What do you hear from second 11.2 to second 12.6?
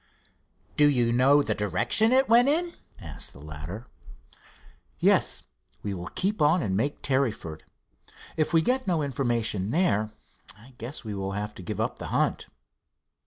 have to give up the hunt."